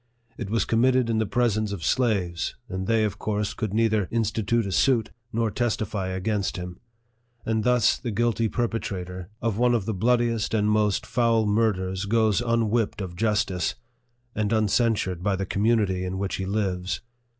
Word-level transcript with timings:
It 0.35 0.49
was 0.49 0.65
committed 0.65 1.11
in 1.11 1.19
the 1.19 1.27
presence 1.27 1.71
of 1.71 1.85
slaves, 1.85 2.55
and 2.67 2.87
they 2.87 3.03
of 3.03 3.19
course 3.19 3.53
could 3.53 3.71
neither 3.71 4.07
institute 4.09 4.65
a 4.65 4.71
suit, 4.71 5.11
nor 5.31 5.51
testify 5.51 6.07
against 6.07 6.57
him; 6.57 6.79
and 7.45 7.63
thus 7.63 7.99
the 7.99 8.09
guilty 8.09 8.49
perpetrator 8.49 9.29
of 9.43 9.59
one 9.59 9.75
of 9.75 9.85
the 9.85 9.93
24 9.93 10.07
NARRATIVE 10.07 10.21
OF 10.23 10.25
THE 10.25 10.27
bloodiest 10.27 10.53
and 10.55 10.71
most 10.71 11.05
foul 11.05 11.45
murders 11.45 12.05
goes 12.05 12.41
unwhipped 12.41 12.99
of 12.99 13.15
justice, 13.15 13.75
and 14.33 14.51
uncensured 14.51 15.21
by 15.21 15.35
the 15.35 15.45
community 15.45 16.03
in 16.03 16.17
which 16.17 16.37
he 16.37 16.47
lives. 16.47 17.01